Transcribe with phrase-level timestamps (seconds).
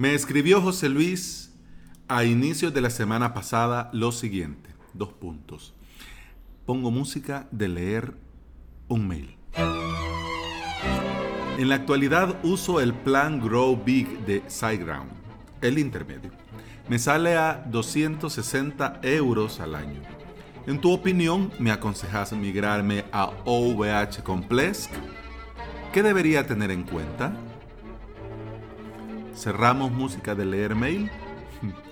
[0.00, 1.52] Me escribió José Luis
[2.08, 5.74] a inicios de la semana pasada lo siguiente, dos puntos.
[6.64, 8.14] Pongo música de leer
[8.88, 9.36] un mail.
[11.58, 15.10] En la actualidad uso el plan Grow Big de SiteGround,
[15.60, 16.30] el intermedio.
[16.88, 20.00] Me sale a 260 euros al año.
[20.66, 24.88] En tu opinión, ¿me aconsejas migrarme a OVH Complex?
[25.92, 27.34] ¿Qué debería tener en cuenta?
[29.40, 31.10] Cerramos música de leer mail.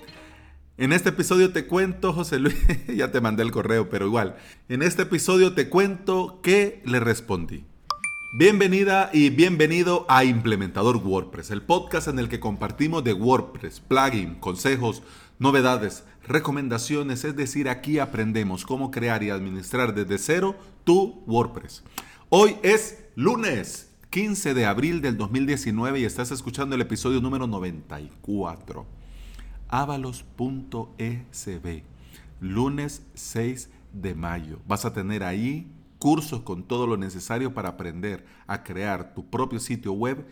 [0.80, 2.54] En este episodio te cuento, José Luis,
[2.86, 4.36] ya te mandé el correo, pero igual,
[4.68, 7.64] en este episodio te cuento qué le respondí.
[8.38, 14.36] Bienvenida y bienvenido a Implementador WordPress, el podcast en el que compartimos de WordPress, plugin,
[14.36, 15.02] consejos,
[15.40, 21.82] novedades, recomendaciones, es decir, aquí aprendemos cómo crear y administrar desde cero tu WordPress.
[22.28, 28.84] Hoy es lunes 15 de abril del 2019 y estás escuchando el episodio número 94.
[29.68, 30.82] Avalos.esb,
[32.40, 34.58] lunes 6 de mayo.
[34.66, 39.60] Vas a tener ahí cursos con todo lo necesario para aprender a crear tu propio
[39.60, 40.26] sitio web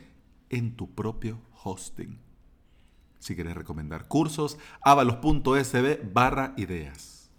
[0.50, 2.18] en tu propio hosting.
[3.20, 7.30] Si quieres recomendar cursos, avalos.sb barra ideas.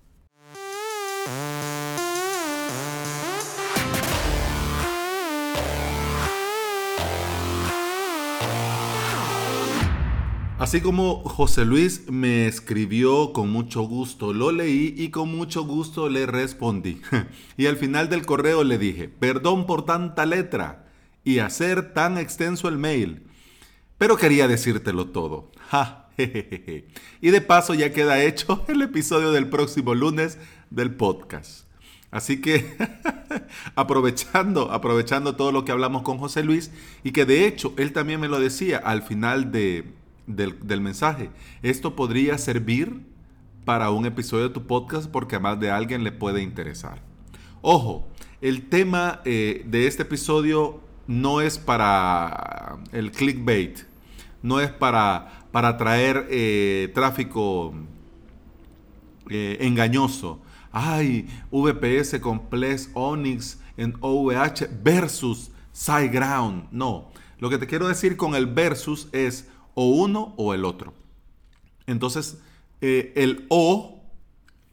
[10.68, 16.10] Así como José Luis me escribió con mucho gusto, lo leí y con mucho gusto
[16.10, 17.00] le respondí.
[17.56, 20.90] y al final del correo le dije, perdón por tanta letra
[21.24, 23.24] y hacer tan extenso el mail,
[23.98, 25.54] pero quería decírtelo todo.
[26.18, 30.38] y de paso ya queda hecho el episodio del próximo lunes
[30.70, 31.66] del podcast.
[32.12, 32.76] Así que
[33.76, 36.72] aprovechando, aprovechando todo lo que hablamos con José Luis
[37.06, 39.96] y que de hecho él también me lo decía al final de
[40.28, 41.32] del, mensaje.
[41.64, 43.02] Esto podría servir
[43.66, 47.02] para un episodio de tu podcast porque a más de alguien le puede interesar.
[47.62, 48.08] Ojo,
[48.42, 53.80] el tema eh, de este episodio no es para el clickbait,
[54.44, 57.74] no es para, para traer eh, tráfico
[59.30, 60.42] eh, engañoso.
[60.72, 66.68] Ay, VPS Complex Onyx en OVH versus SiteGround.
[66.72, 67.10] No,
[67.40, 69.48] lo que te quiero decir con el versus es
[69.80, 70.96] o uno o el otro.
[71.86, 72.40] Entonces,
[72.82, 74.02] eh, el O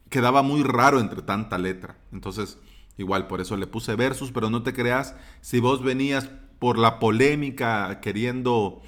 [0.09, 1.99] quedaba muy raro entre tanta letra.
[2.11, 2.57] Entonces,
[2.97, 6.99] igual por eso le puse versus, pero no te creas, si vos venías por la
[6.99, 8.81] polémica queriendo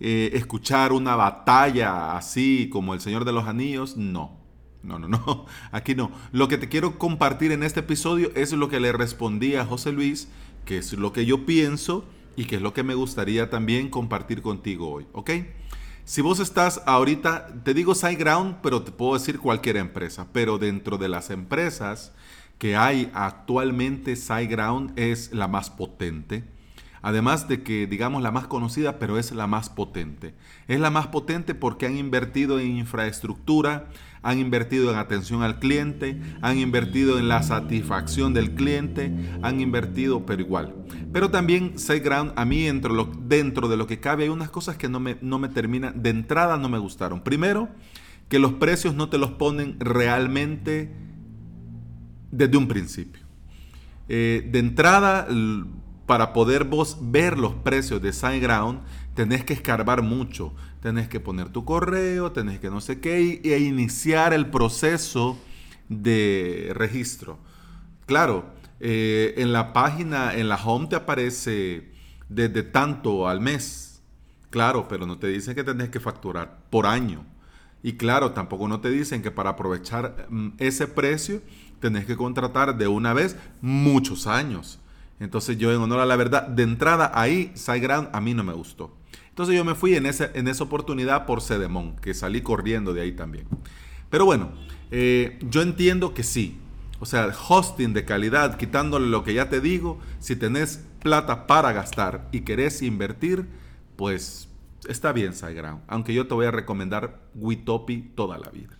[0.00, 4.40] eh, escuchar una batalla así como el Señor de los Anillos, no.
[4.82, 6.10] No, no, no, aquí no.
[6.32, 9.92] Lo que te quiero compartir en este episodio es lo que le respondí a José
[9.92, 10.26] Luis,
[10.64, 12.04] que es lo que yo pienso
[12.36, 15.30] y que es lo que me gustaría también compartir contigo hoy, ¿ok?
[16.04, 20.98] Si vos estás ahorita, te digo SiteGround, pero te puedo decir cualquier empresa, pero dentro
[20.98, 22.12] de las empresas
[22.58, 26.44] que hay actualmente, SiteGround es la más potente.
[27.02, 30.34] Además de que, digamos, la más conocida, pero es la más potente.
[30.68, 33.88] Es la más potente porque han invertido en infraestructura,
[34.22, 39.12] han invertido en atención al cliente, han invertido en la satisfacción del cliente,
[39.42, 40.74] han invertido, pero igual.
[41.12, 45.00] Pero también SiteGround, a mí dentro, de lo que cabe, hay unas cosas que no
[45.00, 47.22] me, no me terminan, de entrada no me gustaron.
[47.22, 47.70] Primero,
[48.28, 50.92] que los precios no te los ponen realmente
[52.30, 53.22] desde un principio.
[54.08, 55.26] Eh, de entrada,
[56.10, 58.80] para poder vos ver los precios de SiteGround,
[59.14, 60.52] tenés que escarbar mucho.
[60.82, 65.38] Tenés que poner tu correo, tenés que no sé qué, e iniciar el proceso
[65.88, 67.38] de registro.
[68.06, 68.46] Claro,
[68.80, 71.92] eh, en la página, en la home te aparece
[72.28, 74.02] desde tanto al mes.
[74.50, 77.24] Claro, pero no te dicen que tenés que facturar por año.
[77.84, 81.40] Y claro, tampoco no te dicen que para aprovechar mm, ese precio
[81.78, 84.80] tenés que contratar de una vez muchos años.
[85.20, 88.54] Entonces yo en honor a la verdad, de entrada ahí, SiteGround a mí no me
[88.54, 88.96] gustó.
[89.28, 93.12] Entonces yo me fui en, en esa oportunidad por Cedemon, que salí corriendo de ahí
[93.12, 93.46] también.
[94.08, 94.50] Pero bueno,
[94.90, 96.58] eh, yo entiendo que sí.
[97.00, 101.72] O sea, hosting de calidad, quitándole lo que ya te digo, si tenés plata para
[101.72, 103.46] gastar y querés invertir,
[103.96, 104.48] pues
[104.88, 105.82] está bien SiteGround.
[105.86, 108.78] Aunque yo te voy a recomendar Witopi toda la vida.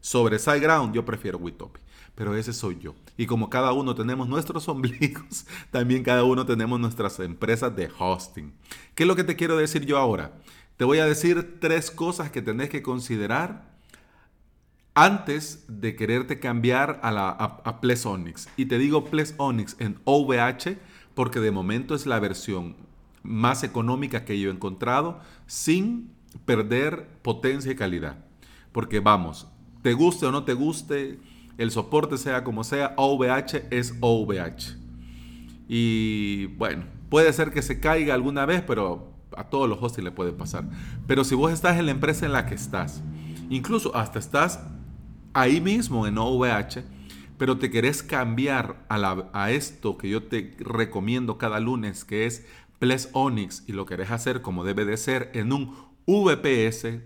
[0.00, 1.80] Sobre SiteGround yo prefiero Witopi
[2.14, 2.94] pero ese soy yo.
[3.16, 8.52] Y como cada uno tenemos nuestros ombligos, también cada uno tenemos nuestras empresas de hosting.
[8.94, 10.32] ¿Qué es lo que te quiero decir yo ahora?
[10.76, 13.70] Te voy a decir tres cosas que tenés que considerar
[14.94, 18.48] antes de quererte cambiar a, la, a, Ples Onyx.
[18.56, 20.78] Y te digo Ples Onyx en OVH
[21.14, 22.76] porque de momento es la versión
[23.22, 26.10] más económica que yo he encontrado sin
[26.44, 28.24] perder potencia y calidad.
[28.72, 29.48] Porque vamos,
[29.82, 31.18] te guste o no te guste,
[31.60, 34.78] el soporte sea como sea, OVH es OVH.
[35.68, 40.10] Y bueno, puede ser que se caiga alguna vez, pero a todos los hostings le
[40.10, 40.64] puede pasar.
[41.06, 43.02] Pero si vos estás en la empresa en la que estás,
[43.50, 44.60] incluso hasta estás
[45.34, 46.82] ahí mismo en OVH,
[47.36, 52.46] pero te querés cambiar a, esto que yo te recomiendo cada lunes, que es
[52.78, 55.74] Ples Onyx, y lo querés hacer como debe de ser en un
[56.06, 57.00] VPS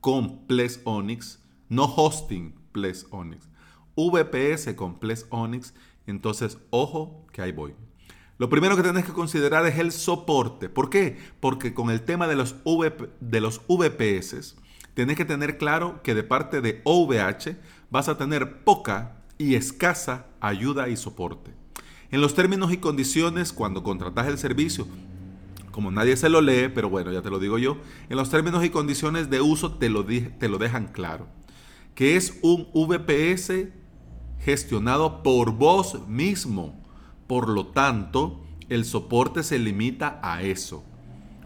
[0.00, 3.48] con Ples Onyx, no hosting Ples Onyx,
[3.96, 5.74] VPS con Ples Onyx,
[6.06, 7.74] entonces ojo que ahí voy.
[8.38, 10.68] Lo primero que tenés que considerar es el soporte.
[10.68, 11.18] ¿Por qué?
[11.40, 12.54] Porque con el tema de los,
[13.20, 14.56] de los VPS,
[14.94, 17.56] tenés que tener claro que de parte de OVH
[17.90, 21.52] vas a tener poca y escasa ayuda y soporte.
[22.10, 24.86] En los términos y condiciones, cuando contratas el servicio,
[25.72, 27.76] como nadie se lo lee, pero bueno, ya te lo digo yo,
[28.08, 31.28] en los términos y condiciones de uso te lo, te lo dejan claro,
[31.98, 33.70] que es un VPS
[34.38, 36.80] gestionado por vos mismo.
[37.26, 40.84] Por lo tanto, el soporte se limita a eso.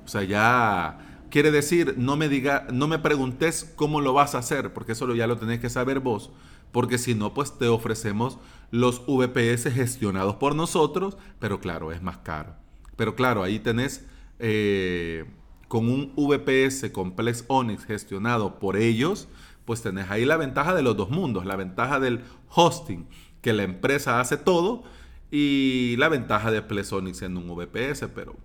[0.05, 4.41] O sea, ya quiere decir, no me diga, no me preguntes cómo lo vas a
[4.41, 6.31] hacer, porque eso ya lo tenés que saber vos,
[6.71, 8.37] porque si no, pues te ofrecemos
[8.71, 12.57] los VPS gestionados por nosotros, pero claro, es más caro.
[12.97, 14.05] Pero claro, ahí tenés
[14.39, 15.25] eh,
[15.69, 19.29] con un VPS Complex Onyx gestionado por ellos,
[19.65, 23.07] pues tenés ahí la ventaja de los dos mundos, la ventaja del hosting,
[23.41, 24.85] que la empresa hace todo,
[25.31, 28.37] y la ventaja de Plesonics en un VPS, pero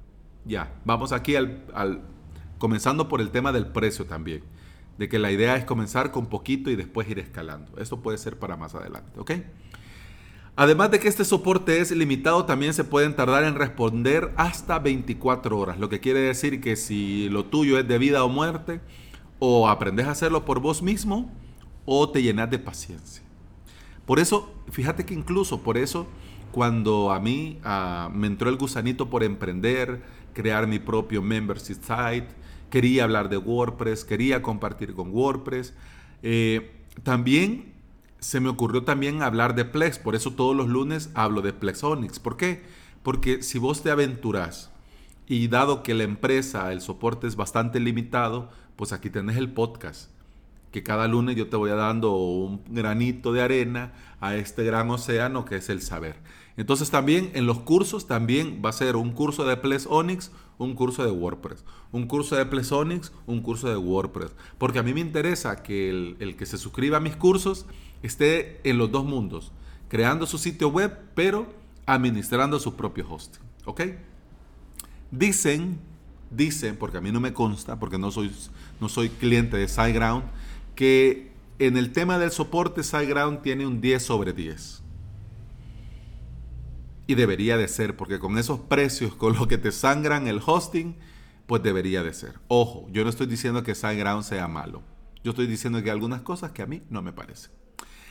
[0.45, 2.01] ya, vamos aquí al,
[2.57, 4.43] comenzando por el tema del precio también,
[4.97, 7.77] de que la idea es comenzar con poquito y después ir escalando.
[7.77, 9.31] Esto puede ser para más adelante, ¿ok?
[10.55, 15.59] Además de que este soporte es limitado, también se pueden tardar en responder hasta 24
[15.59, 18.79] horas, lo que quiere decir que si lo tuyo es de vida o muerte,
[19.39, 21.31] o aprendes a hacerlo por vos mismo,
[21.85, 23.23] o te llenas de paciencia.
[24.05, 26.07] Por eso, fíjate que incluso por eso
[26.51, 30.01] cuando a mí ah, me entró el gusanito por emprender,
[30.33, 32.27] crear mi propio membership site,
[32.69, 35.73] quería hablar de WordPress, quería compartir con WordPress.
[36.23, 36.71] Eh,
[37.03, 37.73] también
[38.19, 42.19] se me ocurrió también hablar de Plex, por eso todos los lunes hablo de Plexonics.
[42.19, 42.63] ¿Por qué?
[43.03, 44.71] Porque si vos te aventurás
[45.27, 50.09] y dado que la empresa, el soporte es bastante limitado, pues aquí tenés el podcast
[50.71, 55.45] que cada lunes yo te voy dando un granito de arena a este gran océano
[55.45, 56.17] que es el saber.
[56.57, 60.73] Entonces también en los cursos también va a ser un curso de Ples Onyx, un
[60.73, 64.93] curso de WordPress, un curso de Ples Onyx, un curso de WordPress, porque a mí
[64.93, 67.65] me interesa que el, el que se suscriba a mis cursos
[68.01, 69.51] esté en los dos mundos,
[69.87, 71.47] creando su sitio web, pero
[71.85, 73.81] administrando su propio hosting, ¿ok?
[75.11, 75.79] Dicen,
[76.29, 78.31] dicen, porque a mí no me consta, porque no soy,
[78.79, 80.23] no soy cliente de SiteGround,
[80.75, 84.83] que en el tema del soporte SiteGround tiene un 10 sobre 10.
[87.07, 90.95] Y debería de ser, porque con esos precios, con lo que te sangran el hosting,
[91.45, 92.33] pues debería de ser.
[92.49, 94.83] Ojo, yo no estoy diciendo que SiteGround sea malo.
[95.23, 97.51] Yo estoy diciendo que hay algunas cosas que a mí no me parecen.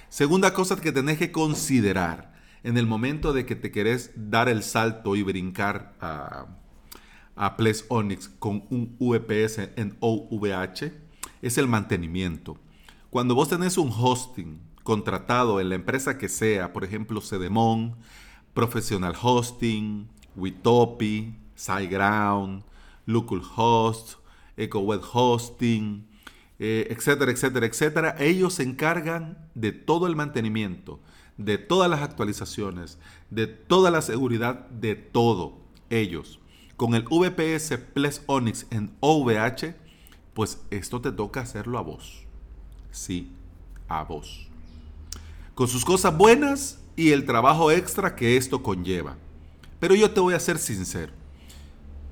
[0.09, 4.63] Segunda cosa que tenés que considerar en el momento de que te querés dar el
[4.63, 6.47] salto y brincar a,
[7.37, 10.93] a Ples Onyx con un VPS en OVH
[11.43, 12.57] es el mantenimiento.
[13.11, 17.97] Cuando vos tenés un hosting contratado en la empresa que sea, por ejemplo, Cedemon,
[18.55, 22.65] Professional Hosting, Witopi, SiteGround,
[23.05, 24.19] Localhost,
[24.57, 26.07] EcoWeb Hosting,
[26.59, 31.01] eh, etcétera, etcétera, etcétera, ellos se encargan de todo el mantenimiento,
[31.37, 32.99] de todas las actualizaciones,
[33.31, 35.61] de toda la seguridad, de todo.
[35.91, 36.41] Ellos.
[36.77, 39.75] Con el VPS Plus Onyx en OVH,
[40.35, 42.25] pues esto te toca hacerlo a vos.
[42.91, 43.33] Sí,
[43.89, 44.49] a vos.
[45.55, 49.17] Con sus cosas buenas y el trabajo extra que esto conlleva.
[49.81, 51.13] Pero yo te voy a ser sincero.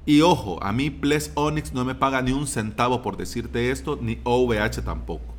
[0.06, 3.98] Y ojo, a mí Ples Onyx no me paga ni un centavo por decirte esto,
[4.00, 5.34] ni OVH tampoco.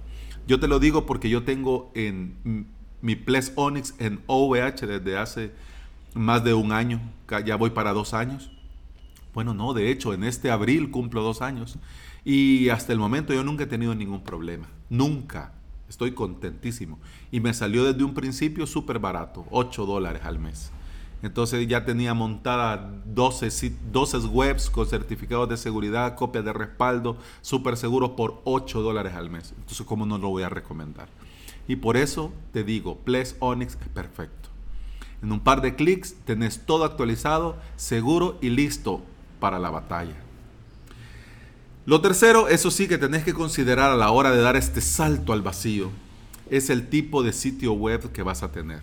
[0.48, 2.68] Yo te lo digo porque yo tengo en
[3.02, 5.52] mi Ples Onyx en OVH desde hace
[6.14, 7.02] más de un año,
[7.46, 8.52] ya voy para dos años.
[9.36, 11.78] Bueno, no, de hecho, en este abril cumplo dos años.
[12.24, 14.70] Y hasta el momento yo nunca he tenido ningún problema.
[14.90, 15.52] Nunca.
[15.90, 17.00] Estoy contentísimo.
[17.32, 20.72] Y me salió desde un principio súper barato, 8 dólares al mes.
[21.22, 27.76] Entonces ya tenía montada 12, 12 webs con certificados de seguridad, copias de respaldo, súper
[27.76, 29.54] seguro por 8 dólares al mes.
[29.58, 31.10] Entonces, ¿cómo no lo voy a recomendar?
[31.68, 34.50] Y por eso te digo, Ples Onyx es perfecto.
[35.22, 39.02] En un par de clics tenés todo actualizado, seguro y listo
[39.46, 40.16] para la batalla.
[41.86, 45.34] Lo tercero, eso sí que tenés que considerar a la hora de dar este salto
[45.34, 45.92] al vacío,
[46.50, 48.82] es el tipo de sitio web que vas a tener.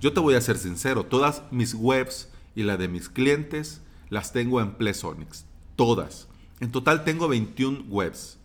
[0.00, 3.80] Yo te voy a ser sincero, todas mis webs y la de mis clientes
[4.10, 5.44] las tengo en Plesonics.
[5.76, 6.26] Todas.
[6.58, 8.38] En total tengo 21 webs.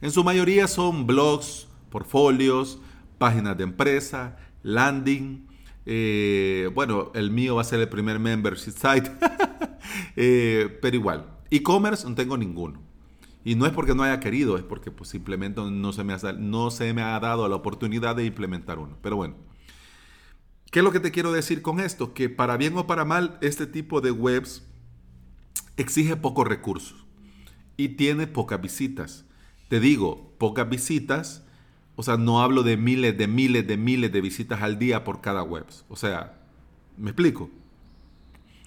[0.00, 2.80] En su mayoría son blogs, portfolios,
[3.18, 5.46] páginas de empresa, landing.
[5.86, 9.12] Eh, bueno, el mío va a ser el primer membership site.
[10.16, 12.80] Eh, pero igual, e-commerce no tengo ninguno.
[13.44, 16.18] Y no es porque no haya querido, es porque pues, simplemente no se, me ha,
[16.32, 18.98] no se me ha dado la oportunidad de implementar uno.
[19.02, 19.36] Pero bueno,
[20.72, 22.12] ¿qué es lo que te quiero decir con esto?
[22.12, 24.64] Que para bien o para mal, este tipo de webs
[25.76, 27.06] exige pocos recursos
[27.76, 29.24] y tiene pocas visitas.
[29.68, 31.44] Te digo, pocas visitas,
[31.94, 35.20] o sea, no hablo de miles, de miles, de miles de visitas al día por
[35.20, 35.66] cada web.
[35.88, 36.38] O sea,
[36.96, 37.50] ¿me explico?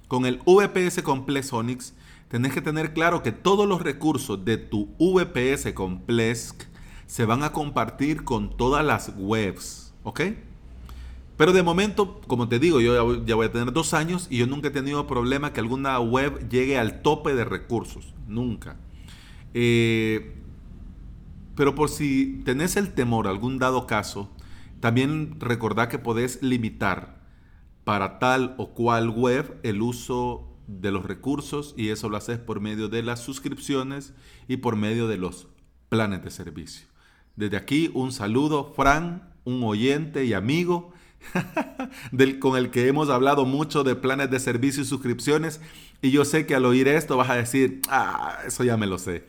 [0.09, 1.93] Con el VPS Complex Onyx,
[2.29, 6.55] tenés que tener claro que todos los recursos de tu VPS Complex
[7.05, 10.21] se van a compartir con todas las webs, ¿ok?
[11.37, 14.47] Pero de momento, como te digo, yo ya voy a tener dos años y yo
[14.47, 18.15] nunca he tenido problema que alguna web llegue al tope de recursos.
[18.27, 18.77] Nunca.
[19.53, 20.33] Eh,
[21.53, 24.31] pero por si tenés el temor, algún dado caso,
[24.79, 27.18] también recordá que podés limitar
[27.89, 32.59] para tal o cual web el uso de los recursos y eso lo haces por
[32.59, 34.13] medio de las suscripciones
[34.47, 35.47] y por medio de los
[35.89, 36.85] planes de servicio.
[37.35, 40.93] Desde aquí un saludo, Fran, un oyente y amigo
[42.39, 45.59] con el que hemos hablado mucho de planes de servicio y suscripciones
[45.99, 48.99] y yo sé que al oír esto vas a decir, ah, eso ya me lo
[48.99, 49.23] sé.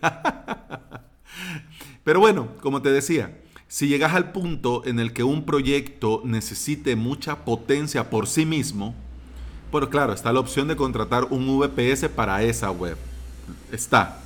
[2.05, 3.40] Pero bueno, como te decía,
[3.71, 8.97] si llegas al punto en el que un proyecto necesite mucha potencia por sí mismo,
[9.71, 12.97] pero claro, está la opción de contratar un VPS para esa web.
[13.71, 14.25] Está.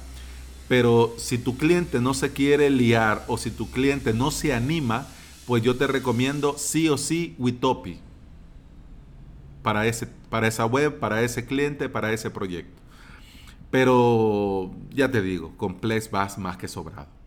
[0.67, 5.07] Pero si tu cliente no se quiere liar o si tu cliente no se anima,
[5.47, 7.99] pues yo te recomiendo sí o sí Witopi.
[9.63, 12.81] Para, ese, para esa web, para ese cliente, para ese proyecto.
[13.71, 17.24] Pero ya te digo, con Plex vas más que sobrado.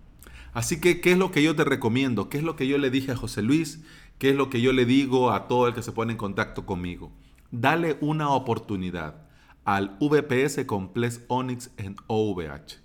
[0.57, 2.29] Así que, ¿qué es lo que yo te recomiendo?
[2.29, 3.83] ¿Qué es lo que yo le dije a José Luis?
[4.17, 6.65] ¿Qué es lo que yo le digo a todo el que se pone en contacto
[6.65, 7.11] conmigo?
[7.51, 9.21] Dale una oportunidad
[9.65, 12.79] al VPS Complex Onyx en OVH.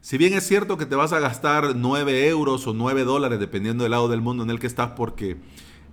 [0.00, 3.82] Si bien es cierto que te vas a gastar 9 euros o 9 dólares, dependiendo
[3.82, 5.38] del lado del mundo en el que estás, porque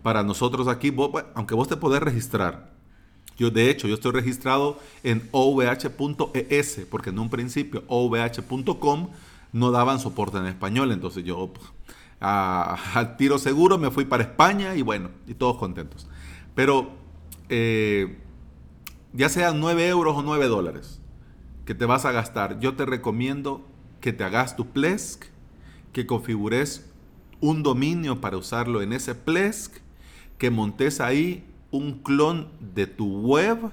[0.04, 0.94] para nosotros aquí,
[1.34, 2.72] aunque vos te podés registrar,
[3.36, 9.10] yo de hecho, yo estoy registrado en ovh.es, porque en un principio ovh.com
[9.56, 10.92] no daban soporte en español.
[10.92, 11.54] Entonces yo
[12.20, 16.08] al tiro seguro me fui para España y bueno, y todos contentos.
[16.56, 16.92] Pero
[17.48, 18.20] eh,
[19.14, 21.02] ya sean 9 euros o 9 dólares
[21.64, 23.66] que te vas a gastar, yo te recomiendo
[24.02, 25.24] que te hagas tu Plesk,
[25.94, 26.92] que configures
[27.40, 29.78] un dominio para usarlo en ese Plesk,
[30.38, 33.72] que montes ahí un clon de tu web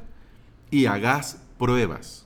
[0.70, 2.24] y hagas pruebas.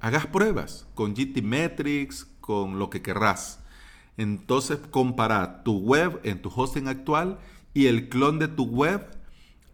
[0.00, 3.58] Hagas pruebas con GTmetrix, con lo que querrás.
[4.16, 7.38] Entonces compara tu web en tu hosting actual
[7.74, 9.06] y el clon de tu web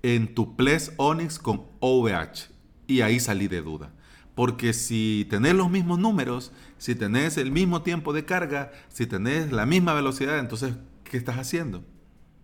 [0.02, 2.50] en tu Ples Onyx con OVH.
[2.88, 3.92] Y ahí salí de duda.
[4.34, 9.52] Porque si tenés los mismos números, si tenés el mismo tiempo de carga, si tenés
[9.52, 10.74] la misma velocidad, entonces,
[11.04, 11.84] ¿qué estás haciendo?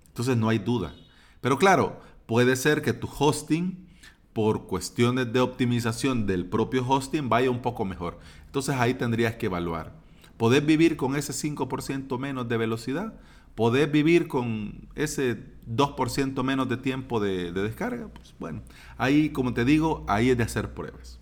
[0.08, 0.94] Entonces no hay duda.
[1.40, 3.88] Pero claro, puede ser que tu hosting,
[4.34, 8.18] por cuestiones de optimización del propio hosting, vaya un poco mejor.
[8.46, 9.94] Entonces ahí tendrías que evaluar.
[10.38, 13.12] ¿Podés vivir con ese 5% menos de velocidad?
[13.56, 15.36] ¿Podés vivir con ese
[15.68, 18.06] 2% menos de tiempo de, descarga?
[18.06, 18.62] Pues bueno,
[18.96, 21.18] ahí, como te digo, ahí es de hacer pruebas.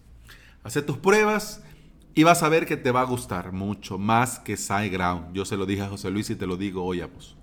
[0.62, 1.64] Hacer tus pruebas
[2.14, 5.32] y vas a ver que te va a gustar mucho más que SiteGround.
[5.32, 7.36] Yo se lo dije a José Luis y te lo digo hoy a vos.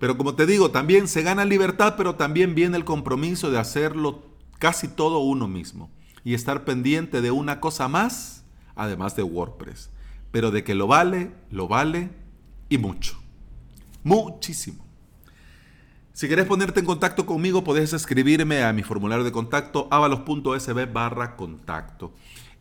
[0.00, 4.24] Pero como te digo, también se gana libertad, pero también viene el compromiso de hacerlo
[4.58, 5.90] casi todo uno mismo
[6.24, 9.90] y estar pendiente de una cosa más, además de WordPress
[10.30, 12.10] pero de que lo vale, lo vale
[12.68, 13.18] y mucho.
[14.02, 14.84] Muchísimo.
[16.12, 21.36] Si querés ponerte en contacto conmigo, podés escribirme a mi formulario de contacto avalos.sb barra
[21.36, 22.12] contacto.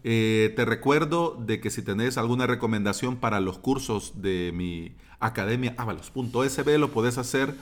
[0.03, 5.73] Eh, te recuerdo de que si tenés alguna recomendación para los cursos de mi academia
[5.77, 7.55] avalos.sb, lo podés hacer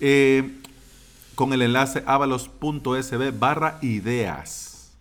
[0.00, 0.58] eh,
[1.34, 4.96] con el enlace avalos.sb barra ideas.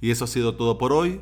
[0.00, 1.20] Y eso ha sido todo por hoy.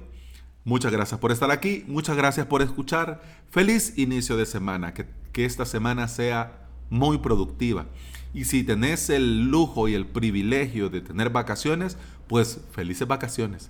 [0.71, 3.21] Muchas gracias por estar aquí, muchas gracias por escuchar.
[3.50, 7.87] Feliz inicio de semana, que, que, esta semana sea muy productiva.
[8.33, 11.99] Y si tenés el lujo y el privilegio de tener vacaciones,
[12.29, 13.69] pues felices vacaciones.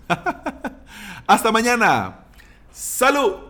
[1.27, 2.27] Hasta mañana.
[2.71, 3.50] Salud.